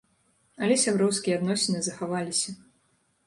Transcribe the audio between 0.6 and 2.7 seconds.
Але сяброўскія адносіны захаваліся.